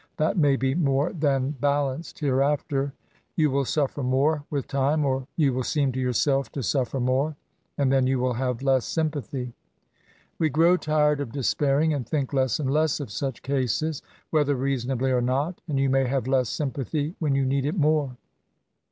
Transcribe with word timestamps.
^^ 0.13 0.17
That 0.17 0.35
may 0.35 0.55
be 0.55 0.73
more 0.73 1.11
Aaa 1.11 1.59
balanced 1.61 2.17
hereafter. 2.17 2.91
Tou 3.37 3.51
will 3.51 3.65
suffer 3.65 4.01
more, 4.01 4.43
with 4.49 4.65
time— 4.65 5.05
or 5.05 5.27
you 5.37 5.53
will 5.53 5.61
seem 5.61 5.91
to 5.91 5.99
yourself 5.99 6.51
to 6.53 6.63
suffer 6.63 6.99
more; 6.99 7.35
and 7.77 7.91
then 7.93 8.07
you 8.07 8.17
will 8.17 8.33
have 8.33 8.63
less 8.63 8.83
sympathy. 8.87 9.53
We 10.39 10.49
grow 10.49 10.75
tired 10.75 11.19
of 11.21 11.29
despairing^ 11.29 11.95
and 11.95 12.09
think 12.09 12.33
less 12.33 12.59
and 12.59 12.71
less 12.71 12.99
of 12.99 13.11
such 13.11 13.41
oases, 13.47 14.01
whether 14.31 14.55
rieasonably 14.55 15.11
or 15.15 15.21
not; 15.21 15.61
and 15.69 15.77
you 15.79 15.87
may 15.87 16.07
have 16.07 16.25
less 16.25 16.49
sympathy 16.49 17.13
when 17.19 17.35
you 17.35 17.45
need 17.45 17.67
it 17.67 17.77
more. 17.77 18.17